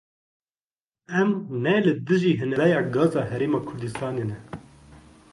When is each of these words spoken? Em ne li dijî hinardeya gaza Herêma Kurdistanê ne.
Em 1.19 1.29
ne 1.63 1.75
li 1.85 1.93
dijî 2.07 2.33
hinardeya 2.39 2.81
gaza 2.95 3.23
Herêma 3.31 3.59
Kurdistanê 3.67 4.25
ne. 4.29 4.37